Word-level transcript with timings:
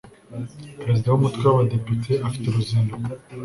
perezida 0.81 1.07
w 1.11 1.15
‘umutwe 1.19 1.43
w 1.47 1.51
‘abadepite 1.53 2.11
afite 2.27 2.45
uruzinduko. 2.47 3.09